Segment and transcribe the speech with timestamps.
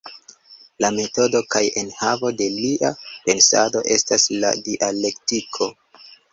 [0.83, 2.93] La metodo kaj enhavo de lia
[3.29, 5.73] pensado estas la dialektiko.